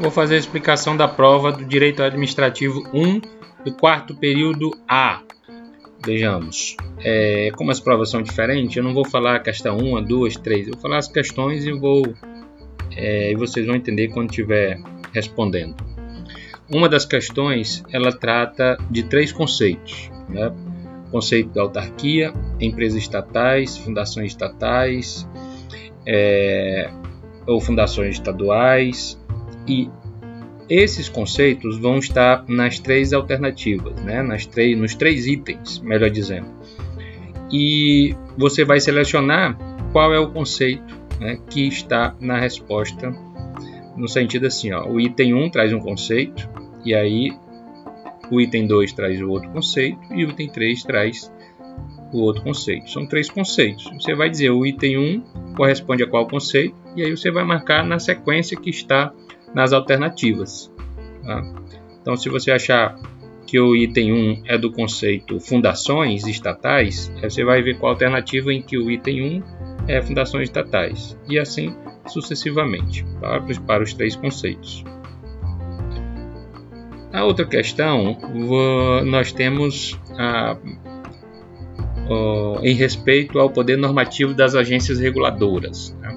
Vou 0.00 0.10
fazer 0.10 0.36
a 0.36 0.38
explicação 0.38 0.96
da 0.96 1.06
prova 1.06 1.52
do 1.52 1.62
Direito 1.62 2.02
Administrativo 2.02 2.82
1 2.94 3.20
do 3.66 3.74
quarto 3.74 4.16
período 4.16 4.70
A. 4.88 5.20
Vejamos, 6.02 6.74
é, 7.04 7.50
como 7.54 7.70
as 7.70 7.78
provas 7.78 8.08
são 8.08 8.22
diferentes, 8.22 8.74
eu 8.74 8.82
não 8.82 8.94
vou 8.94 9.04
falar 9.04 9.36
a 9.36 9.38
questão 9.38 9.76
1, 9.76 10.02
2, 10.02 10.36
3, 10.38 10.68
eu 10.68 10.72
vou 10.72 10.80
falar 10.80 10.96
as 10.96 11.06
questões 11.06 11.66
e 11.66 11.72
vou 11.72 12.02
é, 12.96 13.30
e 13.30 13.36
vocês 13.36 13.66
vão 13.66 13.76
entender 13.76 14.08
quando 14.08 14.30
estiver 14.30 14.80
respondendo. 15.12 15.76
Uma 16.70 16.88
das 16.88 17.04
questões 17.04 17.84
ela 17.92 18.10
trata 18.10 18.78
de 18.90 19.02
três 19.02 19.30
conceitos: 19.30 20.10
né? 20.30 20.50
conceito 21.10 21.50
da 21.50 21.60
autarquia, 21.60 22.32
empresas 22.58 23.02
estatais, 23.02 23.76
fundações 23.76 24.28
estatais 24.28 25.28
é, 26.06 26.90
ou 27.46 27.60
fundações 27.60 28.14
estaduais 28.14 29.19
e 29.70 29.88
esses 30.68 31.08
conceitos 31.08 31.78
vão 31.78 31.98
estar 31.98 32.44
nas 32.48 32.78
três 32.78 33.12
alternativas, 33.12 34.00
né? 34.02 34.22
nas 34.22 34.46
três, 34.46 34.76
nos 34.76 34.94
três 34.94 35.26
itens, 35.26 35.78
melhor 35.78 36.10
dizendo. 36.10 36.48
E 37.52 38.14
você 38.36 38.64
vai 38.64 38.80
selecionar 38.80 39.56
qual 39.92 40.12
é 40.12 40.18
o 40.18 40.30
conceito 40.30 41.00
né, 41.20 41.38
que 41.50 41.66
está 41.66 42.14
na 42.20 42.38
resposta, 42.38 43.10
no 43.96 44.08
sentido 44.08 44.46
assim: 44.46 44.72
ó, 44.72 44.88
o 44.88 45.00
item 45.00 45.34
1 45.34 45.50
traz 45.50 45.72
um 45.72 45.80
conceito, 45.80 46.48
e 46.84 46.94
aí 46.94 47.32
o 48.30 48.40
item 48.40 48.66
2 48.66 48.92
traz 48.92 49.20
o 49.20 49.28
outro 49.28 49.50
conceito, 49.50 49.98
e 50.14 50.24
o 50.24 50.30
item 50.30 50.48
3 50.48 50.82
traz 50.84 51.32
o 52.12 52.20
outro 52.20 52.42
conceito. 52.42 52.88
São 52.90 53.06
três 53.06 53.28
conceitos. 53.28 53.84
Você 54.00 54.14
vai 54.14 54.30
dizer 54.30 54.50
o 54.50 54.64
item 54.64 54.96
1 54.98 55.54
corresponde 55.56 56.04
a 56.04 56.06
qual 56.06 56.28
conceito, 56.28 56.76
e 56.96 57.02
aí 57.02 57.10
você 57.10 57.30
vai 57.30 57.44
marcar 57.44 57.84
na 57.84 57.98
sequência 57.98 58.56
que 58.56 58.70
está 58.70 59.12
nas 59.54 59.72
alternativas. 59.72 60.72
Tá? 61.24 61.42
Então, 62.00 62.16
se 62.16 62.28
você 62.28 62.50
achar 62.50 62.96
que 63.46 63.58
o 63.58 63.74
item 63.74 64.12
1 64.12 64.42
é 64.46 64.56
do 64.56 64.70
conceito 64.70 65.40
fundações 65.40 66.26
estatais, 66.26 67.12
você 67.20 67.44
vai 67.44 67.62
ver 67.62 67.78
qual 67.78 67.92
alternativa 67.92 68.52
em 68.52 68.62
que 68.62 68.78
o 68.78 68.90
item 68.90 69.38
1 69.38 69.42
é 69.88 70.00
fundações 70.00 70.44
estatais, 70.44 71.18
e 71.28 71.38
assim 71.38 71.74
sucessivamente, 72.06 73.04
para, 73.20 73.40
para 73.66 73.82
os 73.82 73.92
três 73.92 74.16
conceitos. 74.16 74.84
A 77.12 77.24
outra 77.24 77.44
questão, 77.44 78.16
nós 79.04 79.32
temos 79.32 79.98
a, 80.16 80.52
a, 80.52 80.56
em 82.62 82.74
respeito 82.74 83.38
ao 83.40 83.50
poder 83.50 83.76
normativo 83.76 84.32
das 84.32 84.54
agências 84.54 85.00
reguladoras. 85.00 85.96
Né? 86.00 86.16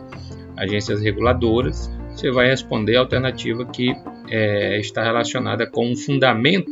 Agências 0.55 1.01
reguladoras 1.01 1.91
você 2.15 2.31
vai 2.31 2.47
responder 2.47 2.95
a 2.95 2.99
alternativa 3.01 3.65
que 3.65 3.95
é, 4.29 4.79
está 4.79 5.03
relacionada 5.03 5.65
com 5.67 5.91
o 5.91 5.95
fundamento 5.95 6.71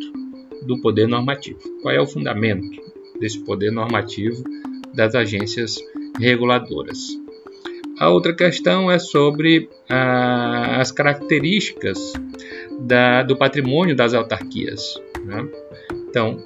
do 0.66 0.80
poder 0.82 1.08
normativo. 1.08 1.60
Qual 1.82 1.94
é 1.94 2.00
o 2.00 2.06
fundamento 2.06 2.70
desse 3.20 3.40
poder 3.44 3.72
normativo 3.72 4.44
das 4.94 5.16
agências 5.16 5.78
reguladoras? 6.20 7.00
A 8.00 8.10
outra 8.10 8.34
questão 8.34 8.90
é 8.90 8.98
sobre 8.98 9.70
ah, 9.90 10.78
as 10.80 10.92
características 10.92 12.14
da, 12.80 13.22
do 13.22 13.38
patrimônio 13.38 13.96
das 13.96 14.14
autarquias. 14.14 15.00
Né? 15.24 15.48
Então, 16.10 16.38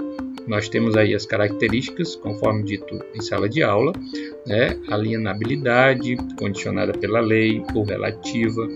nós 0.47 0.69
temos 0.69 0.95
aí 0.95 1.15
as 1.15 1.25
características, 1.25 2.15
conforme 2.15 2.63
dito 2.63 2.99
em 3.13 3.21
sala 3.21 3.49
de 3.49 3.63
aula, 3.63 3.93
né? 4.45 4.79
alienabilidade, 4.89 6.15
condicionada 6.37 6.93
pela 6.93 7.19
lei 7.19 7.63
ou 7.73 7.83
relativa, 7.83 8.67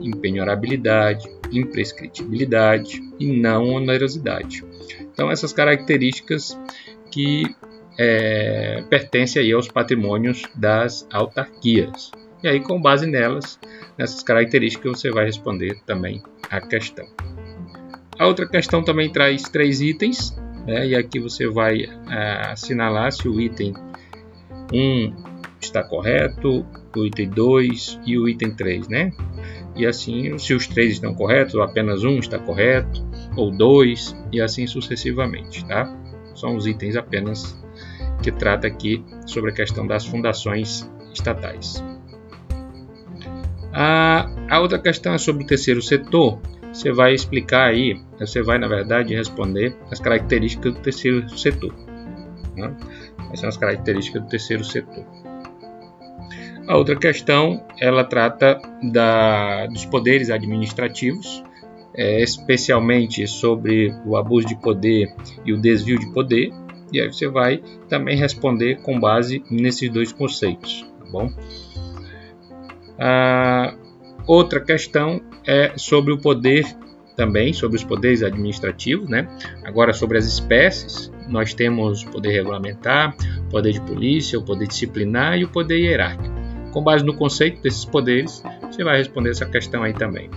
impenhorabilidade, 0.00 1.28
imprescritibilidade 1.52 3.00
e 3.18 3.26
não 3.26 3.74
onerosidade. 3.74 4.64
Então, 5.12 5.30
essas 5.30 5.52
características 5.52 6.58
que 7.10 7.44
é, 7.98 8.82
pertencem 8.88 9.42
aí 9.42 9.52
aos 9.52 9.68
patrimônios 9.68 10.42
das 10.54 11.06
autarquias. 11.12 12.10
E 12.42 12.48
aí, 12.48 12.60
com 12.60 12.80
base 12.80 13.06
nelas, 13.06 13.58
nessas 13.98 14.22
características, 14.22 14.98
você 14.98 15.10
vai 15.10 15.26
responder 15.26 15.78
também 15.84 16.22
a 16.48 16.60
questão. 16.60 17.06
A 18.18 18.26
outra 18.26 18.46
questão 18.46 18.82
também 18.82 19.10
traz 19.10 19.42
três 19.42 19.80
itens, 19.80 20.34
né? 20.66 20.88
e 20.88 20.96
aqui 20.96 21.18
você 21.18 21.48
vai 21.48 21.82
é, 22.08 22.50
assinalar 22.50 23.12
se 23.12 23.28
o 23.28 23.40
item 23.40 23.74
1 24.72 25.14
está 25.60 25.82
correto, 25.82 26.64
o 26.96 27.04
item 27.04 27.28
2 27.28 28.00
e 28.06 28.18
o 28.18 28.28
item 28.28 28.54
3, 28.54 28.88
né? 28.88 29.12
E 29.76 29.86
assim, 29.86 30.36
se 30.38 30.52
os 30.54 30.66
três 30.66 30.92
estão 30.92 31.14
corretos, 31.14 31.54
ou 31.54 31.62
apenas 31.62 32.02
um 32.04 32.18
está 32.18 32.38
correto, 32.38 33.04
ou 33.36 33.50
dois, 33.50 34.16
e 34.32 34.40
assim 34.40 34.66
sucessivamente, 34.66 35.64
tá? 35.66 35.94
São 36.34 36.56
os 36.56 36.66
itens 36.66 36.96
apenas 36.96 37.58
que 38.22 38.32
trata 38.32 38.66
aqui 38.66 39.04
sobre 39.26 39.50
a 39.50 39.54
questão 39.54 39.86
das 39.86 40.04
fundações 40.04 40.90
estatais. 41.12 41.82
A, 43.72 44.28
a 44.48 44.60
outra 44.60 44.78
questão 44.78 45.14
é 45.14 45.18
sobre 45.18 45.44
o 45.44 45.46
terceiro 45.46 45.80
setor, 45.80 46.40
você 46.72 46.92
vai 46.92 47.14
explicar 47.14 47.68
aí, 47.68 48.00
você 48.18 48.42
vai 48.42 48.58
na 48.58 48.68
verdade 48.68 49.14
responder 49.14 49.76
as 49.90 50.00
características 50.00 50.74
do 50.74 50.80
terceiro 50.80 51.28
setor. 51.38 51.74
Né? 52.56 52.74
São 53.34 53.48
as 53.48 53.56
características 53.56 54.22
do 54.22 54.28
terceiro 54.28 54.64
setor. 54.64 55.04
A 56.66 56.76
outra 56.76 56.94
questão, 56.94 57.64
ela 57.80 58.04
trata 58.04 58.60
da, 58.92 59.66
dos 59.66 59.84
poderes 59.84 60.30
administrativos, 60.30 61.42
é, 61.94 62.22
especialmente 62.22 63.26
sobre 63.26 63.92
o 64.06 64.16
abuso 64.16 64.46
de 64.46 64.54
poder 64.54 65.12
e 65.44 65.52
o 65.52 65.60
desvio 65.60 65.98
de 65.98 66.12
poder, 66.12 66.52
e 66.92 67.00
aí 67.00 67.08
você 67.08 67.28
vai 67.28 67.62
também 67.88 68.16
responder 68.16 68.80
com 68.82 68.98
base 68.98 69.42
nesses 69.50 69.90
dois 69.90 70.12
conceitos, 70.12 70.86
tá 70.98 71.06
bom? 71.10 71.32
A 72.98 73.74
outra 74.30 74.60
questão 74.60 75.20
é 75.44 75.72
sobre 75.76 76.12
o 76.12 76.18
poder 76.18 76.64
também, 77.16 77.52
sobre 77.52 77.76
os 77.76 77.84
poderes 77.84 78.22
administrativos, 78.22 79.08
né? 79.08 79.28
Agora 79.64 79.92
sobre 79.92 80.18
as 80.18 80.24
espécies, 80.24 81.12
nós 81.28 81.52
temos 81.52 82.04
o 82.04 82.10
poder 82.10 82.30
regulamentar, 82.30 83.14
o 83.46 83.50
poder 83.50 83.72
de 83.72 83.80
polícia, 83.80 84.38
o 84.38 84.44
poder 84.44 84.68
disciplinar 84.68 85.36
e 85.36 85.44
o 85.44 85.48
poder 85.48 85.78
hierárquico. 85.78 86.34
Com 86.72 86.82
base 86.82 87.04
no 87.04 87.14
conceito 87.14 87.60
desses 87.60 87.84
poderes, 87.84 88.42
você 88.62 88.84
vai 88.84 88.98
responder 88.98 89.30
essa 89.30 89.44
questão 89.46 89.82
aí 89.82 89.92
também. 89.92 90.30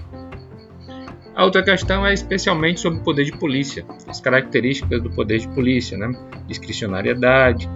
A 1.35 1.45
outra 1.45 1.63
questão 1.63 2.05
é 2.05 2.13
especialmente 2.13 2.79
sobre 2.79 2.99
o 2.99 3.03
poder 3.03 3.25
de 3.25 3.31
polícia, 3.31 3.85
as 4.07 4.19
características 4.19 5.01
do 5.01 5.11
poder 5.11 5.39
de 5.39 5.47
polícia, 5.49 5.97
né? 5.97 6.11
discricionariedade, 6.47 7.69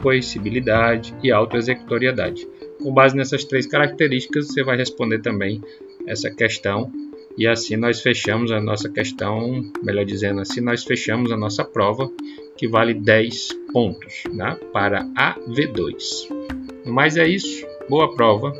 coercibilidade 0.00 1.14
e 1.22 1.30
autoexecutoriedade. 1.30 2.46
Com 2.86 2.94
base 2.94 3.16
nessas 3.16 3.42
três 3.42 3.66
características, 3.66 4.46
você 4.46 4.62
vai 4.62 4.76
responder 4.76 5.18
também 5.18 5.60
essa 6.06 6.30
questão. 6.30 6.88
E 7.36 7.44
assim 7.44 7.74
nós 7.74 8.00
fechamos 8.00 8.52
a 8.52 8.60
nossa 8.60 8.88
questão, 8.88 9.60
melhor 9.82 10.04
dizendo, 10.04 10.40
assim 10.40 10.60
nós 10.60 10.84
fechamos 10.84 11.32
a 11.32 11.36
nossa 11.36 11.64
prova 11.64 12.08
que 12.56 12.68
vale 12.68 12.94
10 12.94 13.48
pontos 13.72 14.22
né, 14.32 14.56
para 14.72 15.00
a 15.16 15.34
V2. 15.34 16.28
Mas 16.84 17.16
é 17.16 17.26
isso, 17.26 17.66
boa 17.88 18.14
prova 18.14 18.52